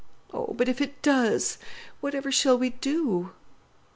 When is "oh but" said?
0.33-0.67